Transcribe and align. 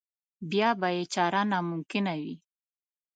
بیا 0.49 0.69
به 0.79 0.87
یې 0.95 1.03
چاره 1.13 1.41
ناممکنه 1.51 2.13
وي. 2.21 2.35